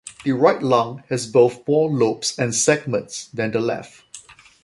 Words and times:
The 0.23 0.31
right 0.31 0.63
lung 0.63 1.03
has 1.09 1.27
both 1.27 1.67
more 1.67 1.87
lobes 1.87 2.33
and 2.39 2.55
segments 2.55 3.25
than 3.35 3.51
the 3.51 3.59
left. 3.59 4.01